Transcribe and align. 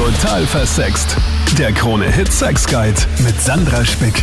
Total 0.00 0.46
versext. 0.46 1.39
Der 1.58 1.72
Krone-Hit 1.72 2.32
Sex 2.32 2.66
Guide 2.66 2.96
mit 3.24 3.38
Sandra 3.40 3.84
Spick. 3.84 4.22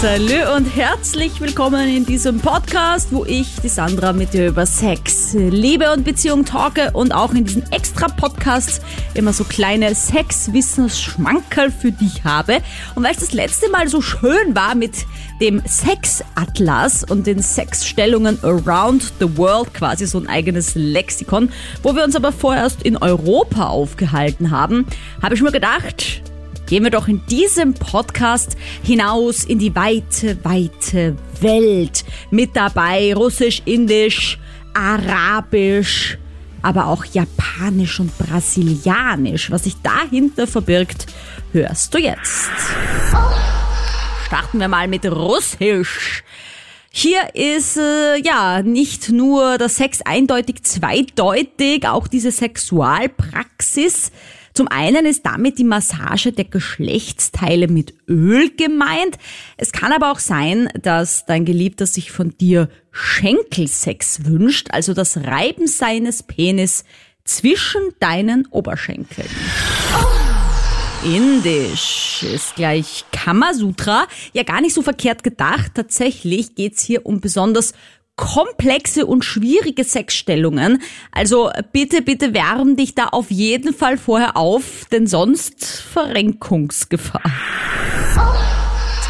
Salü 0.00 0.40
und 0.56 0.64
herzlich 0.64 1.40
willkommen 1.40 1.94
in 1.94 2.06
diesem 2.06 2.38
Podcast, 2.38 3.08
wo 3.10 3.24
ich, 3.26 3.56
die 3.62 3.68
Sandra, 3.68 4.14
mit 4.14 4.32
dir 4.32 4.48
über 4.48 4.64
Sex, 4.64 5.34
Liebe 5.34 5.92
und 5.92 6.04
Beziehung 6.04 6.44
talke 6.46 6.92
und 6.92 7.12
auch 7.12 7.34
in 7.34 7.44
diesen 7.44 7.70
extra 7.70 8.06
Podcasts 8.08 8.80
immer 9.12 9.32
so 9.32 9.44
kleine 9.44 9.94
Sex-Wissens-Schmankerl 9.94 11.70
für 11.70 11.92
dich 11.92 12.24
habe. 12.24 12.58
Und 12.94 13.02
weil 13.02 13.12
es 13.12 13.18
das 13.18 13.32
letzte 13.32 13.68
Mal 13.68 13.88
so 13.88 14.00
schön 14.00 14.54
war 14.54 14.74
mit 14.74 15.06
dem 15.40 15.60
Sex-Atlas 15.66 17.04
und 17.04 17.26
den 17.26 17.42
Sexstellungen 17.42 18.38
around 18.42 19.12
the 19.18 19.36
world, 19.36 19.74
quasi 19.74 20.06
so 20.06 20.18
ein 20.18 20.28
eigenes 20.28 20.74
Lexikon, 20.76 21.50
wo 21.82 21.94
wir 21.94 22.04
uns 22.04 22.16
aber 22.16 22.32
vorerst 22.32 22.82
in 22.84 22.96
Europa 22.96 23.66
aufgehalten 23.66 24.50
haben, 24.50 24.86
habe 25.20 25.34
ich 25.34 25.42
mir 25.42 25.52
gedacht, 25.52 26.22
gehen 26.70 26.84
wir 26.84 26.92
doch 26.92 27.08
in 27.08 27.20
diesem 27.26 27.74
Podcast 27.74 28.56
hinaus 28.84 29.42
in 29.42 29.58
die 29.58 29.74
weite, 29.74 30.38
weite 30.44 31.16
Welt. 31.40 32.04
Mit 32.30 32.54
dabei 32.54 33.12
Russisch, 33.12 33.60
Indisch, 33.64 34.38
Arabisch, 34.72 36.16
aber 36.62 36.86
auch 36.86 37.04
Japanisch 37.06 37.98
und 37.98 38.16
Brasilianisch. 38.16 39.50
Was 39.50 39.64
sich 39.64 39.74
dahinter 39.82 40.46
verbirgt, 40.46 41.06
hörst 41.50 41.92
du 41.92 41.98
jetzt. 41.98 42.50
Starten 44.28 44.60
wir 44.60 44.68
mal 44.68 44.86
mit 44.86 45.04
Russisch. 45.06 46.22
Hier 46.92 47.34
ist 47.34 47.78
äh, 47.78 48.16
ja 48.22 48.62
nicht 48.62 49.08
nur 49.08 49.58
der 49.58 49.68
Sex 49.68 50.02
eindeutig 50.02 50.62
zweideutig, 50.62 51.88
auch 51.88 52.06
diese 52.06 52.30
Sexualpraxis 52.30 54.12
zum 54.54 54.68
einen 54.68 55.06
ist 55.06 55.24
damit 55.24 55.58
die 55.58 55.64
Massage 55.64 56.32
der 56.32 56.44
Geschlechtsteile 56.44 57.68
mit 57.68 57.94
Öl 58.08 58.50
gemeint. 58.56 59.18
Es 59.56 59.72
kann 59.72 59.92
aber 59.92 60.10
auch 60.10 60.18
sein, 60.18 60.68
dass 60.80 61.26
dein 61.26 61.44
Geliebter 61.44 61.86
sich 61.86 62.10
von 62.10 62.36
dir 62.38 62.68
Schenkelsex 62.90 64.24
wünscht, 64.24 64.68
also 64.72 64.94
das 64.94 65.16
Reiben 65.18 65.66
seines 65.66 66.22
Penis 66.22 66.84
zwischen 67.24 67.82
deinen 68.00 68.46
Oberschenkeln. 68.46 69.28
Indisch 71.04 72.22
ist 72.22 72.56
gleich 72.56 73.04
Kamasutra. 73.10 74.06
Ja, 74.34 74.42
gar 74.42 74.60
nicht 74.60 74.74
so 74.74 74.82
verkehrt 74.82 75.22
gedacht. 75.22 75.72
Tatsächlich 75.74 76.54
geht's 76.54 76.82
hier 76.82 77.06
um 77.06 77.20
besonders 77.20 77.72
komplexe 78.20 79.04
und 79.06 79.24
schwierige 79.24 79.82
Sexstellungen. 79.82 80.82
Also 81.10 81.50
bitte, 81.72 82.02
bitte 82.02 82.34
wärm 82.34 82.76
dich 82.76 82.94
da 82.94 83.06
auf 83.06 83.30
jeden 83.30 83.72
Fall 83.72 83.96
vorher 83.96 84.36
auf, 84.36 84.84
denn 84.92 85.06
sonst 85.06 85.64
Verrenkungsgefahr. 85.64 87.22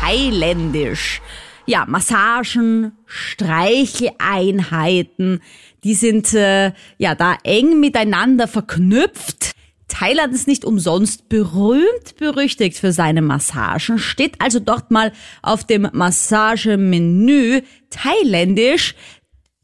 Thailändisch. 0.00 1.22
Ja, 1.66 1.84
Massagen, 1.86 2.98
Streicheleinheiten, 3.06 5.40
die 5.82 5.94
sind 5.94 6.34
äh, 6.34 6.72
ja 6.98 7.14
da 7.14 7.38
eng 7.42 7.80
miteinander 7.80 8.46
verknüpft. 8.48 9.55
Thailand 9.88 10.34
ist 10.34 10.48
nicht 10.48 10.64
umsonst 10.64 11.28
berühmt 11.28 12.16
berüchtigt 12.18 12.78
für 12.78 12.92
seine 12.92 13.22
Massagen, 13.22 13.98
steht 13.98 14.40
also 14.40 14.58
dort 14.58 14.90
mal 14.90 15.12
auf 15.42 15.64
dem 15.64 15.88
Massagemenü 15.92 17.62
thailändisch. 17.90 18.94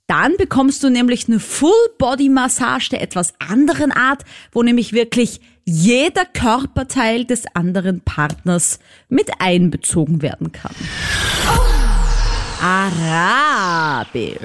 Dann 0.07 0.37
bekommst 0.37 0.85
du 0.85 0.91
nämlich 0.91 1.27
eine 1.29 1.41
Full-Body-Massage 1.41 2.91
der 2.91 3.03
etwas 3.03 3.35
anderen 3.39 3.93
Art, 3.93 4.25
wo 4.53 4.63
nämlich 4.63 4.93
wirklich 4.93 5.41
jeder 5.65 6.25
Körperteil 6.25 7.25
des 7.25 7.45
anderen 7.55 8.01
Partners 8.01 8.79
mit 9.09 9.31
einbezogen 9.39 10.21
werden 10.23 10.53
kann. 10.53 10.75
Arabisch 12.61 14.43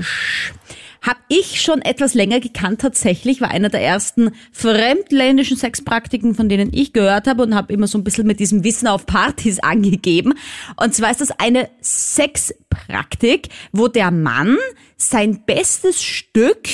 habe 1.08 1.20
ich 1.30 1.62
schon 1.62 1.82
etwas 1.82 2.14
länger 2.14 2.42
gekannt 2.42 2.82
tatsächlich, 2.82 3.40
war 3.40 3.50
einer 3.50 3.70
der 3.70 3.82
ersten 3.82 4.32
fremdländischen 4.52 5.56
Sexpraktiken, 5.56 6.36
von 6.36 6.50
denen 6.50 6.74
ich 6.74 6.92
gehört 6.92 7.28
habe 7.28 7.44
und 7.44 7.56
habe 7.56 7.72
immer 7.72 7.88
so 7.88 7.98
ein 7.98 8.04
bisschen 8.04 8.28
mit 8.28 8.42
diesem 8.42 8.64
Wissen 8.66 8.88
auf 8.88 9.06
Partys 9.06 9.60
angegeben. 9.64 10.34
Und 10.76 10.94
zwar 10.94 11.10
ist 11.10 11.22
das 11.22 11.32
eine 11.32 11.70
Sexpraktik, 11.82 13.50
wo 13.72 13.88
der 13.88 14.12
Mann 14.12 14.58
sein 14.98 15.44
bestes 15.46 16.04
Stück 16.04 16.68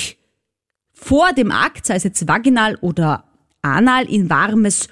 vor 0.92 1.32
dem 1.32 1.52
Akt, 1.52 1.86
sei 1.86 1.94
es 1.94 2.04
jetzt 2.04 2.26
vaginal 2.26 2.76
oder 2.80 3.24
anal, 3.62 4.04
in 4.10 4.30
warmes 4.30 4.88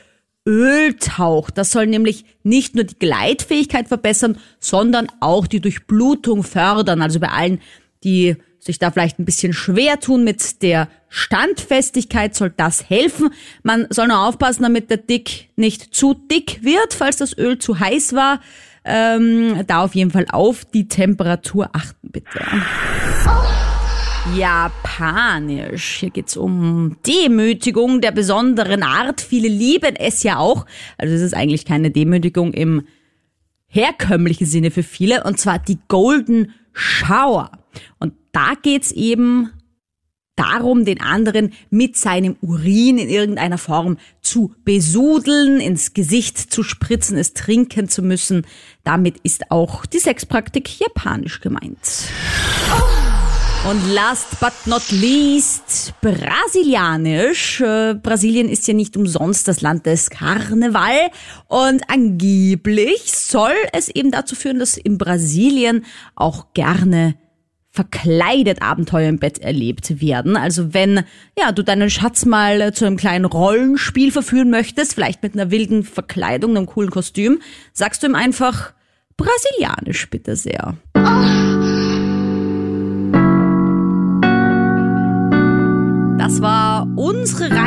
Öl 0.47 0.95
taucht. 0.95 1.59
Das 1.59 1.73
soll 1.73 1.87
nämlich 1.87 2.25
nicht 2.43 2.75
nur 2.75 2.85
die 2.85 2.99
Gleitfähigkeit 2.99 3.89
verbessern, 3.89 4.39
sondern 4.61 5.09
auch 5.21 5.47
die 5.47 5.61
Durchblutung 5.61 6.43
fördern. 6.43 7.03
Also 7.03 7.19
bei 7.19 7.29
allen, 7.29 7.61
die 8.05 8.37
sich 8.65 8.79
da 8.79 8.93
vielleicht 8.93 9.19
ein 9.19 9.25
bisschen 9.25 9.53
schwer 9.53 9.99
tun 9.99 10.23
mit 10.23 10.63
der 10.63 10.89
Standfestigkeit, 11.09 12.37
soll 12.37 12.51
das 12.57 12.89
helfen. 12.89 13.31
Man 13.65 13.89
soll 13.91 14.07
nur 14.07 14.21
aufpassen, 14.21 14.63
damit 14.63 14.89
der 14.89 14.99
Dick 14.99 15.49
nicht 15.57 15.95
zu 15.95 16.15
dick 16.15 16.63
wird, 16.63 16.95
falls 16.95 17.17
das 17.17 17.37
Öl 17.37 17.59
zu 17.59 17.81
heiß 17.81 18.15
war. 18.15 18.41
Ähm, 18.85 19.65
da 19.67 19.83
auf 19.83 19.97
jeden 19.97 20.13
Fall 20.13 20.27
auf 20.31 20.65
die 20.65 20.87
Temperatur 20.87 21.71
achten, 21.73 22.09
bitte. 22.11 22.41
Japanisch. 24.37 25.99
Hier 25.99 26.11
geht's 26.11 26.37
um 26.37 26.97
Demütigung 27.05 28.01
der 28.01 28.13
besonderen 28.13 28.85
Art. 28.85 29.21
Viele 29.21 29.49
lieben 29.49 29.97
es 29.97 30.23
ja 30.23 30.39
auch. 30.39 30.67
Also 30.99 31.15
es 31.15 31.21
ist 31.21 31.35
eigentlich 31.35 31.65
keine 31.65 31.91
Demütigung 31.91 32.53
im 32.53 32.87
herkömmlichen 33.67 34.47
Sinne 34.47 34.71
für 34.71 34.85
viele. 34.85 35.25
Und 35.25 35.41
zwar 35.41 35.59
die 35.59 35.79
Golden 35.89 36.53
Shower. 36.73 37.51
Und 37.99 38.15
da 38.33 38.55
geht's 38.61 38.91
eben 38.91 39.51
darum, 40.37 40.85
den 40.85 41.01
anderen 41.01 41.53
mit 41.71 41.97
seinem 41.97 42.37
Urin 42.41 42.99
in 42.99 43.09
irgendeiner 43.09 43.59
Form 43.59 43.99
zu 44.23 44.55
besudeln, 44.65 45.61
ins 45.61 45.95
Gesicht 45.95 46.39
zu 46.39 46.63
spritzen, 46.63 47.19
es 47.19 47.35
trinken 47.35 47.89
zu 47.89 48.03
müssen. 48.03 48.47
Damit 48.83 49.19
ist 49.23 49.51
auch 49.51 49.87
die 49.87 49.99
Sexpraktik 49.99 50.81
japanisch 50.81 51.41
gemeint. 51.41 51.79
Und 53.69 53.95
last 53.95 54.41
but 54.41 54.53
not 54.67 54.91
least, 54.91 55.95
brasilianisch. 56.01 57.61
Äh, 57.61 57.95
Brasilien 57.95 58.49
ist 58.49 58.67
ja 58.67 58.75
nicht 58.75 58.97
umsonst 58.97 59.47
das 59.47 59.61
Land 59.61 59.87
des 59.87 60.11
Karneval. 60.11 61.11
Und 61.47 61.89
angeblich 61.89 63.13
soll 63.13 63.55
es 63.73 63.89
eben 63.89 64.11
dazu 64.11 64.35
führen, 64.35 64.59
dass 64.59 64.77
in 64.77 64.99
Brasilien 64.99 65.85
auch 66.17 66.53
gerne 66.55 67.15
verkleidet 67.73 68.61
Abenteuer 68.61 69.09
im 69.09 69.19
Bett 69.19 69.39
erlebt 69.39 70.01
werden. 70.03 70.37
Also 70.37 70.75
wenn 70.75 71.05
ja 71.39 71.53
du 71.53 71.65
deinen 71.65 71.89
Schatz 71.89 72.27
mal 72.27 72.73
zu 72.75 72.85
einem 72.85 72.99
kleinen 72.99 73.25
Rollenspiel 73.25 74.13
verführen 74.13 74.51
möchtest, 74.51 74.95
vielleicht 74.95 75.23
mit 75.23 75.35
einer 75.35 75.51
wilden 75.51 75.83
Verkleidung, 75.83 76.57
einem 76.57 76.67
coolen 76.67 76.91
Kostüm, 76.91 77.41
sagst 77.73 78.03
du 78.03 78.09
ihm 78.09 78.15
einfach 78.15 78.75
brasilianisch 79.17 80.11
bitte 80.11 80.37
sehr. 80.37 80.77
Das 80.93 81.42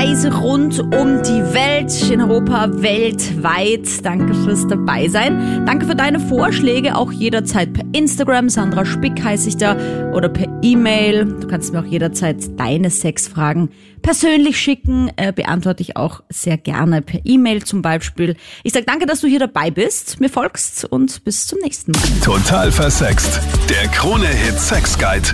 Reise 0.05 0.31
rund 0.31 0.79
um 0.79 1.23
die 1.23 1.41
Welt, 1.55 2.11
in 2.11 2.21
Europa, 2.21 2.69
weltweit. 2.71 4.05
Danke 4.05 4.35
fürs 4.35 4.67
Dabeisein. 4.67 5.65
Danke 5.65 5.87
für 5.87 5.95
deine 5.95 6.19
Vorschläge, 6.19 6.95
auch 6.95 7.11
jederzeit 7.11 7.73
per 7.73 7.85
Instagram, 7.91 8.49
Sandra 8.49 8.85
Spick 8.85 9.23
heiße 9.23 9.49
ich 9.49 9.57
da, 9.57 9.75
oder 10.13 10.29
per 10.29 10.47
E-Mail. 10.61 11.25
Du 11.25 11.47
kannst 11.47 11.73
mir 11.73 11.79
auch 11.79 11.85
jederzeit 11.85 12.37
deine 12.59 12.91
Sexfragen 12.91 13.69
persönlich 14.03 14.59
schicken, 14.59 15.09
äh, 15.15 15.33
beantworte 15.33 15.81
ich 15.81 15.97
auch 15.97 16.21
sehr 16.29 16.57
gerne 16.57 17.01
per 17.01 17.21
E-Mail 17.23 17.63
zum 17.63 17.81
Beispiel. 17.81 18.35
Ich 18.61 18.73
sage 18.73 18.85
danke, 18.85 19.07
dass 19.07 19.21
du 19.21 19.27
hier 19.27 19.39
dabei 19.39 19.71
bist, 19.71 20.19
mir 20.19 20.29
folgst 20.29 20.85
und 20.85 21.23
bis 21.23 21.47
zum 21.47 21.57
nächsten 21.63 21.93
Mal. 21.93 22.01
Total 22.23 22.71
versext. 22.71 23.39
Der 23.71 23.87
Krone-Hit 23.87 24.59
Sex 24.59 24.99
Guide. 24.99 25.29